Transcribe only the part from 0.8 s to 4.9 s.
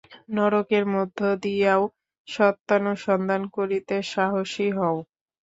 মধ্য দিয়াও সত্যানুসন্ধান করিতে সাহসী